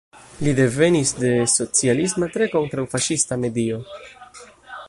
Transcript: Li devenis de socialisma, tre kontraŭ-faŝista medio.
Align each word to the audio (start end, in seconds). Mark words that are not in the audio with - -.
Li 0.45 0.53
devenis 0.59 1.11
de 1.19 1.33
socialisma, 1.57 2.31
tre 2.37 2.49
kontraŭ-faŝista 2.57 3.41
medio. 3.47 3.83